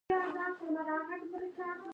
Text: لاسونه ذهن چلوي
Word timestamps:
لاسونه 0.09 0.81
ذهن 0.87 1.21
چلوي 1.55 1.87